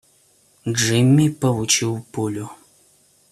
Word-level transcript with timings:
Джимми 0.67 1.29
получил 1.29 2.03
пулю. 2.11 2.49